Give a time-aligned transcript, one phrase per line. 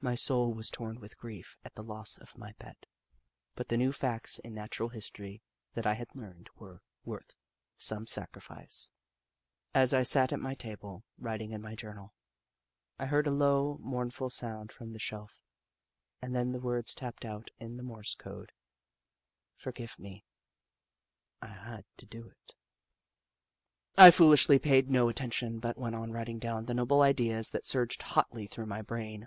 [0.00, 2.86] My soul was torn with grief at the loss of my pet,
[3.54, 5.40] but the new facts in Natural History
[5.74, 7.34] that I had learned were worth
[7.76, 8.90] some sacrifice.
[9.74, 12.12] As I sat at my table, writing in my journal,
[12.98, 15.40] I heard a low, mournful sound from the shelf
[16.22, 18.52] and then the words, tapped out in the Morse code:"
[19.62, 20.24] Forgive me;
[21.42, 22.54] I had to do it.""
[23.98, 26.12] Jnsiiiictively, I followed them." Little Upsidaisi 21 I foolishly paid no attention, but went on
[26.12, 29.26] writing down the noble ideas that surged hotly through my brain.